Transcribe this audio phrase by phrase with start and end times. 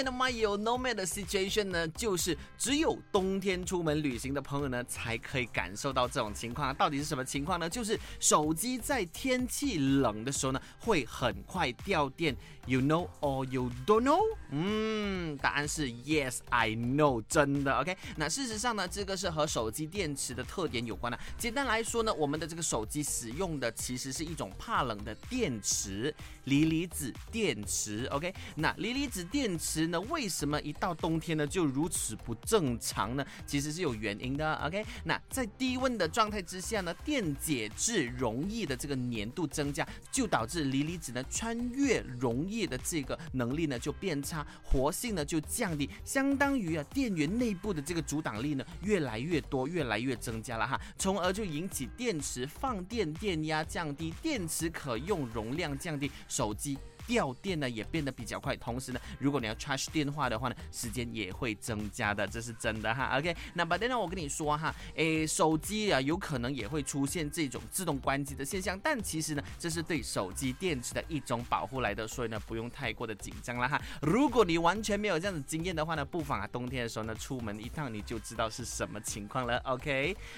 [0.00, 6.74] 天的 My You No Man 的 situation 呢，就是只有冬天出门旅行的朋友呢，才可以感受到这种情况。
[6.74, 7.68] 到底是什么情况呢？
[7.68, 12.34] 就是手机在天气冷的时候呢，会很快掉电。
[12.66, 14.20] You know or you don't know？
[14.50, 17.22] 嗯，答案是 Yes, I know。
[17.26, 17.96] 真的，OK。
[18.16, 21.18] 那事实上呢，这个是和手机电池的特点有关的。
[21.36, 28.06] 简单来说呢，我们的这个手机使用的其实是一种怕冷的电池——锂离子电池。
[28.12, 28.32] OK。
[28.54, 33.24] 那锂离子电池呢，为什么一到冬天呢就如此不正常呢？
[33.46, 34.54] 其实是有原因的。
[34.64, 34.84] OK。
[35.04, 56.78] 那在低温的状态之下呢，电解质溶液的这个粘度增加，就导致锂离子呢穿越溶液的这个能力呢就变差，活性呢就降低，相当于啊电源内部的这个阻挡力呢越来越多，越来越增加了哈，从而就引起电池放电电压降低，电池可用容量降低，手机。
[57.10, 63.18] 掉电呢也变得比较快，同时呢，如果你要 charge 电话的话呢，时间也会增加的，这是真的哈。
[63.18, 73.82] OK，那 But then 我跟你说哈，诶，手机啊有可能也会出现这种自动关机的现象，但其实呢，这是对手机电池的一种保护来的，所以呢，不用太过的紧张了哈。
[74.02, 79.58] 如果你完全没有这样子经验的话呢，不妨啊冬天的时候呢出门一趟你就知道是什么情况了。
[79.64, 80.16] OK，